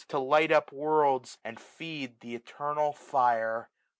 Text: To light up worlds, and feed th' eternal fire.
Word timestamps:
To 0.07 0.17
light 0.17 0.51
up 0.51 0.71
worlds, 0.71 1.37
and 1.43 1.59
feed 1.59 2.21
th' 2.21 2.25
eternal 2.25 2.91
fire. 2.91 3.69